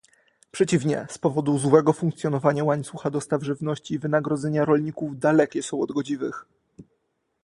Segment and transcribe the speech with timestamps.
[0.51, 6.45] Przeciwnie, z powodu złego funkcjonowania łańcucha dostaw żywności wynagrodzenia rolników dalekie są od godziwych